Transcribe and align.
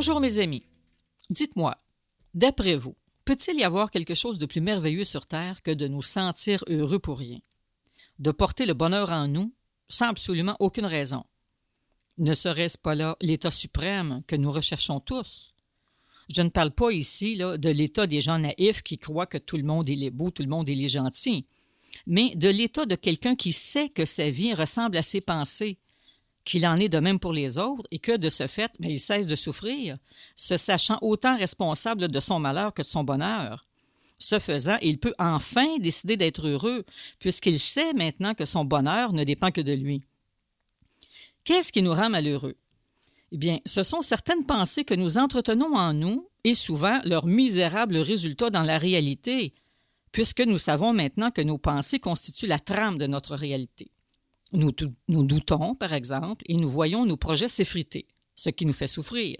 Bonjour 0.00 0.20
mes 0.20 0.38
amis. 0.38 0.64
Dites-moi, 1.28 1.76
d'après 2.32 2.76
vous, 2.76 2.94
peut-il 3.24 3.58
y 3.58 3.64
avoir 3.64 3.90
quelque 3.90 4.14
chose 4.14 4.38
de 4.38 4.46
plus 4.46 4.60
merveilleux 4.60 5.02
sur 5.02 5.26
Terre 5.26 5.60
que 5.60 5.72
de 5.72 5.88
nous 5.88 6.02
sentir 6.02 6.62
heureux 6.68 7.00
pour 7.00 7.18
rien? 7.18 7.40
De 8.20 8.30
porter 8.30 8.64
le 8.64 8.74
bonheur 8.74 9.10
en 9.10 9.26
nous 9.26 9.52
sans 9.88 10.06
absolument 10.06 10.54
aucune 10.60 10.84
raison? 10.84 11.24
Ne 12.16 12.32
serait-ce 12.32 12.78
pas 12.78 12.94
là 12.94 13.16
l'état 13.20 13.50
suprême 13.50 14.22
que 14.28 14.36
nous 14.36 14.52
recherchons 14.52 15.00
tous? 15.00 15.52
Je 16.32 16.42
ne 16.42 16.50
parle 16.50 16.70
pas 16.70 16.92
ici 16.92 17.34
là, 17.34 17.58
de 17.58 17.68
l'état 17.68 18.06
des 18.06 18.20
gens 18.20 18.38
naïfs 18.38 18.84
qui 18.84 18.98
croient 18.98 19.26
que 19.26 19.38
tout 19.38 19.56
le 19.56 19.64
monde 19.64 19.90
est 19.90 20.10
beau, 20.10 20.30
tout 20.30 20.44
le 20.44 20.48
monde 20.48 20.68
est 20.68 20.88
gentil, 20.88 21.44
mais 22.06 22.36
de 22.36 22.48
l'état 22.48 22.86
de 22.86 22.94
quelqu'un 22.94 23.34
qui 23.34 23.50
sait 23.50 23.88
que 23.88 24.04
sa 24.04 24.30
vie 24.30 24.54
ressemble 24.54 24.96
à 24.96 25.02
ses 25.02 25.20
pensées, 25.20 25.76
qu'il 26.48 26.66
en 26.66 26.80
est 26.80 26.88
de 26.88 26.98
même 26.98 27.18
pour 27.20 27.34
les 27.34 27.58
autres 27.58 27.86
et 27.90 27.98
que, 27.98 28.16
de 28.16 28.30
ce 28.30 28.46
fait, 28.46 28.72
mais 28.80 28.94
il 28.94 28.98
cesse 28.98 29.26
de 29.26 29.36
souffrir, 29.36 29.98
se 30.34 30.56
sachant 30.56 30.98
autant 31.02 31.36
responsable 31.36 32.08
de 32.08 32.20
son 32.20 32.38
malheur 32.38 32.72
que 32.72 32.80
de 32.80 32.86
son 32.86 33.04
bonheur. 33.04 33.66
Ce 34.16 34.38
faisant, 34.38 34.78
il 34.80 34.98
peut 34.98 35.14
enfin 35.18 35.78
décider 35.78 36.16
d'être 36.16 36.48
heureux, 36.48 36.86
puisqu'il 37.18 37.58
sait 37.58 37.92
maintenant 37.92 38.32
que 38.32 38.46
son 38.46 38.64
bonheur 38.64 39.12
ne 39.12 39.24
dépend 39.24 39.50
que 39.50 39.60
de 39.60 39.74
lui. 39.74 40.02
Qu'est-ce 41.44 41.70
qui 41.70 41.82
nous 41.82 41.92
rend 41.92 42.08
malheureux? 42.08 42.56
Eh 43.30 43.36
bien, 43.36 43.58
ce 43.66 43.82
sont 43.82 44.00
certaines 44.00 44.46
pensées 44.46 44.84
que 44.84 44.94
nous 44.94 45.18
entretenons 45.18 45.76
en 45.76 45.92
nous 45.92 46.30
et 46.44 46.54
souvent 46.54 46.98
leurs 47.04 47.26
misérables 47.26 47.98
résultats 47.98 48.48
dans 48.48 48.62
la 48.62 48.78
réalité, 48.78 49.52
puisque 50.12 50.40
nous 50.40 50.58
savons 50.58 50.94
maintenant 50.94 51.30
que 51.30 51.42
nos 51.42 51.58
pensées 51.58 52.00
constituent 52.00 52.46
la 52.46 52.58
trame 52.58 52.96
de 52.96 53.06
notre 53.06 53.36
réalité. 53.36 53.90
Nous, 54.52 54.72
doutons, 55.08 55.74
par 55.74 55.92
exemple, 55.92 56.44
et 56.48 56.56
nous 56.56 56.68
voyons 56.68 57.04
nos 57.04 57.16
projets 57.16 57.48
s'effriter, 57.48 58.06
ce 58.34 58.50
qui 58.50 58.64
nous 58.64 58.72
fait 58.72 58.88
souffrir. 58.88 59.36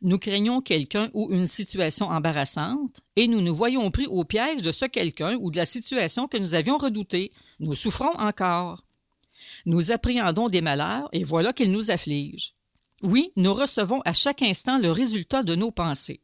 Nous 0.00 0.18
craignons 0.18 0.62
quelqu'un 0.62 1.10
ou 1.12 1.28
une 1.30 1.44
situation 1.44 2.08
embarrassante, 2.08 3.02
et 3.16 3.28
nous 3.28 3.42
nous 3.42 3.54
voyons 3.54 3.90
pris 3.90 4.06
au 4.06 4.24
piège 4.24 4.62
de 4.62 4.72
ce 4.72 4.86
quelqu'un 4.86 5.36
ou 5.36 5.50
de 5.50 5.56
la 5.56 5.66
situation 5.66 6.28
que 6.28 6.38
nous 6.38 6.54
avions 6.54 6.78
redoutée. 6.78 7.32
Nous 7.60 7.74
souffrons 7.74 8.14
encore. 8.16 8.84
Nous 9.66 9.92
appréhendons 9.92 10.48
des 10.48 10.62
malheurs, 10.62 11.08
et 11.12 11.24
voilà 11.24 11.52
qu'ils 11.52 11.72
nous 11.72 11.90
affligent. 11.90 12.52
Oui, 13.02 13.32
nous 13.36 13.52
recevons 13.52 14.00
à 14.06 14.14
chaque 14.14 14.42
instant 14.42 14.78
le 14.78 14.90
résultat 14.90 15.42
de 15.42 15.54
nos 15.54 15.70
pensées. 15.70 16.22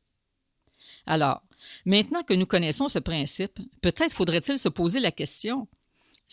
Alors, 1.06 1.43
maintenant 1.84 2.23
que 2.23 2.34
nous 2.34 2.47
connaissons 2.47 2.89
ce 2.89 2.99
principe, 2.99 3.59
peut-être 3.83 4.15
faudrait-il 4.15 4.59
se 4.59 4.69
poser 4.71 4.99
la 4.99 5.11
question 5.11 5.69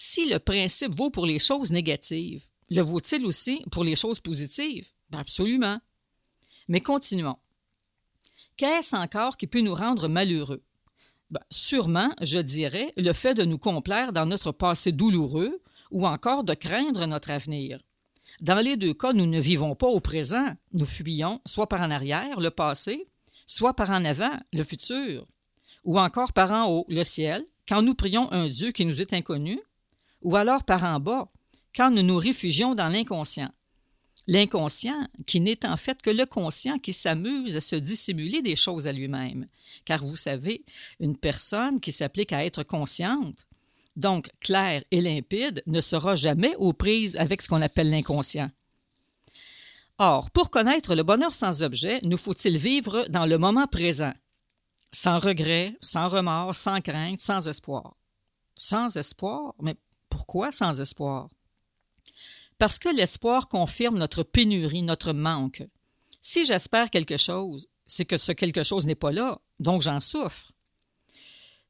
si 0.02 0.30
le 0.30 0.40
principe 0.40 0.96
vaut 0.96 1.10
pour 1.10 1.26
les 1.26 1.40
choses 1.40 1.74
négatives, 1.74 2.46
le 2.70 2.82
vaut-il 2.82 3.26
aussi 3.26 3.62
pour 3.70 3.84
les 3.84 3.98
choses 3.98 4.22
positives? 4.22 4.88
Ben, 5.10 5.20
absolument. 5.20 5.78
Mais 6.70 6.80
continuons. 6.80 7.36
Qu'est-ce 8.56 8.96
encore 8.96 9.36
qui 9.36 9.46
peut 9.46 9.60
nous 9.60 9.76
rendre 9.76 10.08
malheureux? 10.08 10.64
Ben, 11.32 11.42
sûrement, 11.52 12.14
je 12.22 12.40
dirais, 12.40 12.94
le 12.96 13.12
fait 13.12 13.34
de 13.34 13.44
nous 13.44 13.58
complaire 13.58 14.14
dans 14.14 14.26
notre 14.26 14.54
passé 14.54 14.94
douloureux 14.94 15.62
ou 15.92 16.08
encore 16.08 16.46
de 16.46 16.54
craindre 16.54 17.06
notre 17.06 17.32
avenir. 17.32 17.82
Dans 18.40 18.64
les 18.64 18.78
deux 18.78 18.94
cas, 18.94 19.12
nous 19.12 19.26
ne 19.26 19.42
vivons 19.42 19.76
pas 19.76 19.88
au 19.88 20.00
présent, 20.00 20.56
nous 20.72 20.86
fuyons 20.86 21.42
soit 21.46 21.68
par 21.68 21.82
en 21.82 21.92
arrière, 21.92 22.40
le 22.40 22.52
passé, 22.52 23.10
soit 23.46 23.74
par 23.74 23.90
en 23.90 24.06
avant, 24.06 24.38
le 24.54 24.64
futur, 24.64 25.28
ou 25.84 26.00
encore 26.00 26.32
par 26.32 26.54
en 26.54 26.72
haut, 26.72 26.86
le 26.88 27.04
ciel, 27.04 27.44
quand 27.68 27.82
nous 27.82 27.96
prions 27.96 28.32
un 28.32 28.48
Dieu 28.48 28.72
qui 28.72 28.86
nous 28.86 29.02
est 29.02 29.12
inconnu, 29.12 29.60
ou 30.22 30.36
alors 30.36 30.64
par 30.64 30.84
en 30.84 31.00
bas, 31.00 31.30
quand 31.76 31.92
nous 31.92 32.04
nous 32.04 32.18
réfugions 32.18 32.76
dans 32.76 32.90
l'inconscient. 32.90 33.52
L'inconscient, 34.28 35.08
qui 35.26 35.40
n'est 35.40 35.66
en 35.66 35.76
fait 35.78 36.02
que 36.02 36.10
le 36.10 36.26
conscient 36.26 36.78
qui 36.78 36.94
s'amuse 36.94 37.58
à 37.58 37.62
se 37.62 37.76
dissimuler 37.76 38.42
des 38.42 38.56
choses 38.56 38.88
à 38.88 38.92
lui-même. 38.92 39.48
Car 39.86 40.06
vous 40.06 40.16
savez, 40.16 40.64
une 41.00 41.18
personne 41.18 41.80
qui 41.80 41.92
s'applique 41.92 42.32
à 42.32 42.46
être 42.46 42.64
consciente, 42.64 43.48
donc 43.96 44.30
claire 44.40 44.84
et 44.92 45.02
limpide, 45.02 45.64
ne 45.66 45.82
sera 45.82 46.16
jamais 46.16 46.56
aux 46.58 46.74
prises 46.74 47.16
avec 47.18 47.42
ce 47.42 47.50
qu'on 47.50 47.62
appelle 47.62 47.90
l'inconscient. 47.90 48.52
Or, 49.98 50.32
pour 50.32 50.50
connaître 50.50 50.96
le 50.96 51.04
bonheur 51.04 51.34
sans 51.34 51.64
objet, 51.64 52.00
nous 52.04 52.18
faut-il 52.18 52.58
vivre 52.58 53.06
dans 53.10 53.26
le 53.26 53.38
moment 53.38 53.68
présent, 53.68 54.14
sans 54.92 55.20
regret, 55.20 55.76
sans 55.82 56.08
remords, 56.08 56.56
sans 56.56 56.82
crainte, 56.82 57.20
sans 57.20 57.48
espoir? 57.48 57.96
Sans 58.56 58.96
espoir? 58.96 59.56
Mais 59.62 59.76
pourquoi 60.20 60.52
sans 60.52 60.82
espoir? 60.82 61.30
Parce 62.58 62.78
que 62.78 62.90
l'espoir 62.90 63.48
confirme 63.48 63.98
notre 63.98 64.24
pénurie, 64.24 64.82
notre 64.84 65.14
manque. 65.14 65.64
Si 66.20 66.44
j'espère 66.44 66.90
quelque 66.90 67.16
chose, 67.16 67.68
c'est 67.86 68.04
que 68.04 68.18
ce 68.18 68.34
quelque 68.34 68.64
chose 68.64 68.86
n'est 68.86 68.96
pas 68.96 69.14
là, 69.14 69.40
donc 69.62 69.82
j'en 69.82 70.02
souffre. 70.02 70.52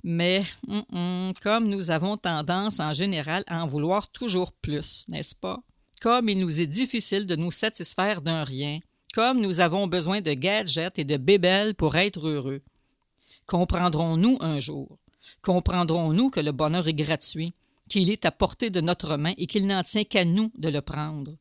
Mais 0.02 0.44
hum, 0.68 0.84
hum, 0.92 1.34
comme 1.44 1.68
nous 1.68 1.92
avons 1.92 2.18
tendance 2.18 2.80
en 2.80 2.92
général 2.92 3.44
à 3.46 3.64
en 3.64 3.68
vouloir 3.68 4.10
toujours 4.10 4.52
plus, 4.52 5.06
n'est-ce 5.10 5.36
pas? 5.36 5.60
Comme 6.02 6.28
il 6.28 6.40
nous 6.40 6.60
est 6.60 6.74
difficile 6.82 7.28
de 7.28 7.36
nous 7.36 7.52
satisfaire 7.52 8.24
d'un 8.24 8.44
rien, 8.44 8.80
comme 9.14 9.42
nous 9.42 9.60
avons 9.60 9.86
besoin 9.86 10.22
de 10.22 10.34
gadgets 10.34 10.98
et 10.98 11.04
de 11.04 11.18
bébelles 11.18 11.76
pour 11.76 11.98
être 11.98 12.28
heureux. 12.28 12.64
Comprendrons-nous 13.46 14.40
un 14.42 14.60
jour? 14.60 14.98
Comprendrons-nous 15.44 16.32
que 16.32 16.40
le 16.40 16.52
bonheur 16.52 16.88
est 16.88 16.94
gratuit, 16.96 17.54
qu'il 17.90 18.10
est 18.10 18.26
à 18.26 18.32
portée 18.32 18.70
de 18.70 18.80
notre 18.80 19.18
main 19.18 19.34
et 19.38 19.48
qu'il 19.48 19.68
n'en 19.68 19.84
tient 19.84 20.06
qu'à 20.06 20.24
nous 20.24 20.52
de 20.58 20.70
le 20.70 20.82
prendre. 20.82 21.36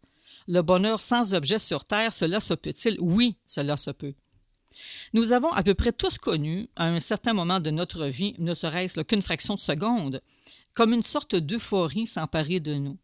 Le 0.49 0.63
bonheur 0.63 1.01
sans 1.01 1.35
objet 1.35 1.59
sur 1.59 1.85
terre, 1.85 2.13
cela 2.13 2.41
se 2.41 2.55
peut-il? 2.55 2.97
Oui, 3.01 3.37
cela 3.47 3.77
se 3.77 3.91
peut. 3.91 4.15
Nous 5.13 5.33
avons 5.33 5.53
à 5.53 5.63
peu 5.63 5.75
près 5.75 5.93
tous 5.93 6.19
connu, 6.19 6.69
à 6.77 6.87
un 6.87 7.01
certain 7.01 7.35
moment 7.35 7.61
de 7.61 7.71
notre 7.71 8.07
vie, 8.07 8.35
ne 8.39 8.55
serait-ce 8.55 9.01
qu'une 9.03 9.23
fraction 9.23 9.55
de 9.55 9.61
seconde, 9.61 10.23
comme 10.75 10.93
une 10.93 11.03
sorte 11.03 11.37
d'euphorie 11.37 12.07
s'emparer 12.07 12.61
de 12.61 12.75
nous. 12.75 12.99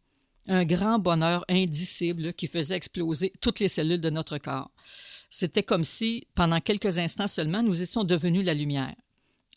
Un 0.46 0.64
grand 0.64 0.98
bonheur 0.98 1.44
indicible 1.48 2.32
qui 2.34 2.46
faisait 2.46 2.76
exploser 2.76 3.32
toutes 3.40 3.60
les 3.60 3.68
cellules 3.68 4.00
de 4.00 4.10
notre 4.10 4.38
corps. 4.38 4.70
C'était 5.30 5.62
comme 5.62 5.84
si, 5.84 6.26
pendant 6.34 6.60
quelques 6.60 6.98
instants 6.98 7.28
seulement, 7.28 7.62
nous 7.62 7.82
étions 7.82 8.04
devenus 8.04 8.44
la 8.44 8.54
lumière 8.54 8.94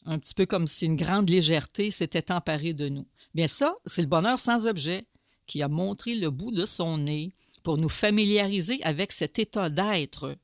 un 0.07 0.19
petit 0.19 0.33
peu 0.33 0.45
comme 0.45 0.67
si 0.67 0.85
une 0.85 0.95
grande 0.95 1.29
légèreté 1.29 1.91
s'était 1.91 2.31
emparée 2.31 2.73
de 2.73 2.89
nous. 2.89 3.05
Bien 3.35 3.47
ça, 3.47 3.75
c'est 3.85 4.01
le 4.01 4.07
bonheur 4.07 4.39
sans 4.39 4.65
objet 4.65 5.05
qui 5.45 5.61
a 5.61 5.67
montré 5.67 6.15
le 6.15 6.29
bout 6.29 6.51
de 6.51 6.65
son 6.65 6.97
nez 6.97 7.33
pour 7.61 7.77
nous 7.77 7.89
familiariser 7.89 8.81
avec 8.83 9.11
cet 9.11 9.37
état 9.37 9.69
d'être. 9.69 10.35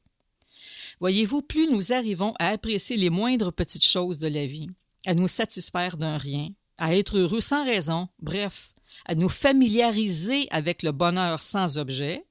Voyez-vous, 0.99 1.41
plus 1.41 1.69
nous 1.71 1.93
arrivons 1.93 2.33
à 2.39 2.49
apprécier 2.49 2.97
les 2.97 3.09
moindres 3.09 3.53
petites 3.53 3.85
choses 3.85 4.19
de 4.19 4.27
la 4.27 4.45
vie, 4.45 4.69
à 5.05 5.13
nous 5.13 5.27
satisfaire 5.27 5.97
d'un 5.97 6.17
rien, 6.17 6.49
à 6.77 6.95
être 6.95 7.17
heureux 7.17 7.41
sans 7.41 7.65
raison, 7.65 8.09
bref, 8.19 8.73
à 9.05 9.15
nous 9.15 9.29
familiariser 9.29 10.47
avec 10.51 10.83
le 10.83 10.91
bonheur 10.91 11.41
sans 11.41 11.77
objet, 11.77 12.25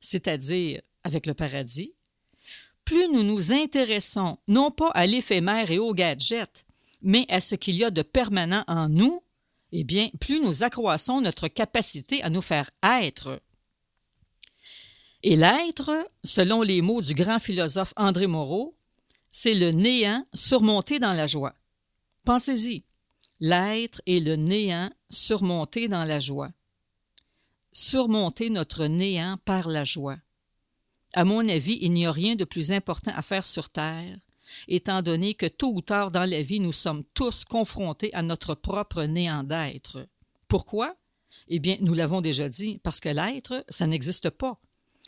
c'est-à-dire 0.00 0.80
avec 1.04 1.26
le 1.26 1.34
paradis, 1.34 1.92
plus 2.84 3.08
nous 3.08 3.22
nous 3.22 3.52
intéressons 3.52 4.38
non 4.48 4.70
pas 4.70 4.90
à 4.94 5.06
l'éphémère 5.06 5.70
et 5.70 5.78
aux 5.78 5.94
gadgets, 5.94 6.64
mais 7.02 7.26
à 7.28 7.40
ce 7.40 7.54
qu'il 7.54 7.76
y 7.76 7.84
a 7.84 7.90
de 7.90 8.02
permanent 8.02 8.64
en 8.66 8.88
nous, 8.88 9.22
eh 9.72 9.84
bien, 9.84 10.08
plus 10.20 10.40
nous 10.40 10.62
accroissons 10.62 11.20
notre 11.20 11.48
capacité 11.48 12.22
à 12.22 12.30
nous 12.30 12.40
faire 12.40 12.70
être. 12.82 13.40
Et 15.22 15.36
l'être, 15.36 15.90
selon 16.24 16.62
les 16.62 16.80
mots 16.80 17.02
du 17.02 17.14
grand 17.14 17.38
philosophe 17.38 17.92
André 17.96 18.26
Moreau, 18.26 18.76
c'est 19.30 19.54
le 19.54 19.70
néant 19.70 20.26
surmonté 20.32 20.98
dans 20.98 21.12
la 21.12 21.26
joie. 21.26 21.54
Pensez-y, 22.24 22.84
l'être 23.40 24.00
est 24.06 24.20
le 24.20 24.36
néant 24.36 24.90
surmonté 25.10 25.88
dans 25.88 26.04
la 26.04 26.20
joie. 26.20 26.50
Surmonter 27.72 28.48
notre 28.48 28.86
néant 28.86 29.38
par 29.44 29.68
la 29.68 29.84
joie. 29.84 30.18
À 31.12 31.24
mon 31.24 31.48
avis, 31.48 31.78
il 31.80 31.92
n'y 31.92 32.06
a 32.06 32.12
rien 32.12 32.36
de 32.36 32.44
plus 32.44 32.72
important 32.72 33.12
à 33.14 33.22
faire 33.22 33.44
sur 33.44 33.70
Terre 33.70 34.18
étant 34.68 35.02
donné 35.02 35.34
que 35.34 35.46
tôt 35.46 35.72
ou 35.74 35.80
tard 35.80 36.10
dans 36.10 36.28
la 36.28 36.42
vie, 36.42 36.60
nous 36.60 36.72
sommes 36.72 37.04
tous 37.14 37.44
confrontés 37.44 38.12
à 38.14 38.22
notre 38.22 38.54
propre 38.54 39.04
néant 39.04 39.42
d'être. 39.42 40.06
Pourquoi? 40.48 40.96
Eh 41.48 41.58
bien, 41.58 41.76
nous 41.80 41.94
l'avons 41.94 42.20
déjà 42.20 42.48
dit, 42.48 42.80
parce 42.82 43.00
que 43.00 43.08
l'être, 43.08 43.64
ça 43.68 43.86
n'existe 43.86 44.30
pas. 44.30 44.58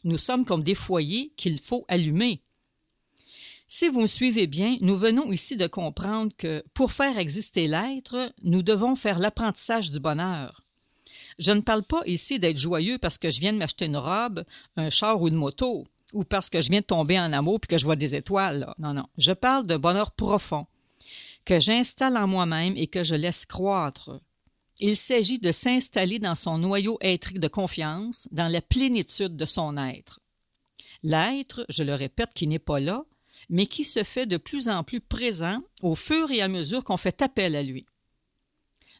Nous 0.04 0.18
sommes 0.18 0.44
comme 0.44 0.62
des 0.62 0.74
foyers 0.74 1.32
qu'il 1.36 1.58
faut 1.58 1.84
allumer. 1.88 2.40
Si 3.68 3.88
vous 3.88 4.00
me 4.00 4.06
suivez 4.06 4.46
bien, 4.46 4.78
nous 4.80 4.96
venons 4.96 5.30
ici 5.30 5.56
de 5.56 5.66
comprendre 5.66 6.32
que 6.36 6.64
pour 6.74 6.92
faire 6.92 7.18
exister 7.18 7.68
l'être, 7.68 8.32
nous 8.42 8.62
devons 8.62 8.96
faire 8.96 9.18
l'apprentissage 9.18 9.90
du 9.90 10.00
bonheur. 10.00 10.64
Je 11.38 11.52
ne 11.52 11.60
parle 11.60 11.84
pas 11.84 12.02
ici 12.06 12.38
d'être 12.38 12.58
joyeux 12.58 12.98
parce 12.98 13.16
que 13.16 13.30
je 13.30 13.40
viens 13.40 13.52
de 13.52 13.58
m'acheter 13.58 13.84
une 13.84 13.96
robe, 13.96 14.44
un 14.76 14.90
char 14.90 15.22
ou 15.22 15.28
une 15.28 15.36
moto 15.36 15.86
ou 16.12 16.24
parce 16.24 16.50
que 16.50 16.60
je 16.60 16.70
viens 16.70 16.80
de 16.80 16.86
tomber 16.86 17.18
en 17.18 17.32
amour 17.32 17.60
et 17.62 17.66
que 17.66 17.78
je 17.78 17.84
vois 17.84 17.96
des 17.96 18.14
étoiles. 18.14 18.72
Non, 18.78 18.94
non. 18.94 19.06
Je 19.18 19.32
parle 19.32 19.66
de 19.66 19.76
bonheur 19.76 20.12
profond 20.12 20.66
que 21.44 21.60
j'installe 21.60 22.16
en 22.16 22.26
moi-même 22.26 22.76
et 22.76 22.86
que 22.86 23.04
je 23.04 23.14
laisse 23.14 23.46
croître. 23.46 24.20
Il 24.78 24.96
s'agit 24.96 25.38
de 25.38 25.52
s'installer 25.52 26.18
dans 26.18 26.34
son 26.34 26.58
noyau 26.58 26.98
étrique 27.00 27.40
de 27.40 27.48
confiance, 27.48 28.28
dans 28.32 28.48
la 28.50 28.62
plénitude 28.62 29.36
de 29.36 29.44
son 29.44 29.76
être. 29.76 30.20
L'être, 31.02 31.66
je 31.68 31.82
le 31.82 31.94
répète, 31.94 32.30
qui 32.34 32.46
n'est 32.46 32.58
pas 32.58 32.80
là, 32.80 33.04
mais 33.48 33.66
qui 33.66 33.84
se 33.84 34.02
fait 34.04 34.26
de 34.26 34.36
plus 34.36 34.68
en 34.68 34.84
plus 34.84 35.00
présent 35.00 35.60
au 35.82 35.94
fur 35.94 36.30
et 36.30 36.40
à 36.40 36.48
mesure 36.48 36.84
qu'on 36.84 36.96
fait 36.96 37.20
appel 37.20 37.56
à 37.56 37.62
lui. 37.62 37.86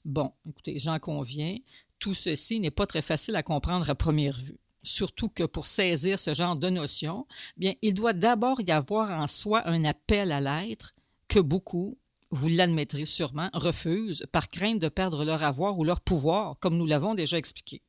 Bon, 0.05 0.33
écoutez, 0.49 0.79
j'en 0.79 0.99
conviens, 0.99 1.59
tout 1.99 2.15
ceci 2.15 2.59
n'est 2.59 2.71
pas 2.71 2.87
très 2.87 3.03
facile 3.03 3.37
à 3.37 3.43
comprendre 3.43 3.89
à 3.89 3.95
première 3.95 4.39
vue. 4.39 4.59
Surtout 4.83 5.29
que 5.29 5.45
pour 5.45 5.67
saisir 5.67 6.19
ce 6.19 6.33
genre 6.33 6.57
de 6.57 6.71
notion, 6.71 7.27
bien, 7.57 7.75
il 7.83 7.95
doit 7.95 8.15
d'abord 8.15 8.61
y 8.61 8.71
avoir 8.71 9.11
en 9.11 9.27
soi 9.27 9.67
un 9.69 9.85
appel 9.85 10.33
à 10.33 10.41
l'être 10.41 10.95
que 11.29 11.39
beaucoup, 11.39 11.99
vous 12.31 12.49
l'admettrez 12.49 13.07
sûrement, 13.07 13.51
refusent 13.53 14.27
par 14.33 14.51
crainte 14.51 14.79
de 14.79 14.89
perdre 14.89 15.25
leur 15.25 15.43
avoir 15.43 15.79
ou 15.79 15.85
leur 15.85 16.01
pouvoir, 16.01 16.57
comme 16.61 16.79
nous 16.79 16.87
l'avons 16.87 17.15
déjà 17.15 17.37
expliqué. 17.37 17.83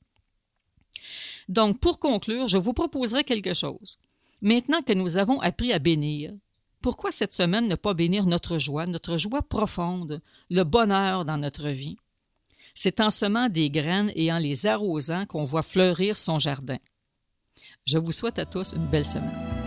Donc, 1.47 1.79
pour 1.79 1.99
conclure, 1.99 2.47
je 2.47 2.57
vous 2.57 2.73
proposerai 2.73 3.23
quelque 3.23 3.53
chose. 3.53 3.97
Maintenant 4.41 4.81
que 4.81 4.93
nous 4.93 5.17
avons 5.17 5.39
appris 5.39 5.71
à 5.71 5.79
bénir, 5.79 6.33
pourquoi 6.81 7.11
cette 7.11 7.33
semaine 7.33 7.67
ne 7.67 7.75
pas 7.75 7.93
bénir 7.93 8.25
notre 8.25 8.57
joie, 8.57 8.87
notre 8.87 9.17
joie 9.17 9.43
profonde, 9.43 10.21
le 10.49 10.63
bonheur 10.63 11.25
dans 11.25 11.37
notre 11.37 11.69
vie? 11.69 11.97
C'est 12.73 12.99
en 12.99 13.11
semant 13.11 13.49
des 13.49 13.69
graines 13.69 14.11
et 14.15 14.31
en 14.31 14.37
les 14.37 14.67
arrosant 14.67 15.25
qu'on 15.25 15.43
voit 15.43 15.63
fleurir 15.63 16.17
son 16.17 16.39
jardin. 16.39 16.77
Je 17.85 17.97
vous 17.97 18.11
souhaite 18.11 18.39
à 18.39 18.45
tous 18.45 18.73
une 18.73 18.87
belle 18.87 19.05
semaine. 19.05 19.60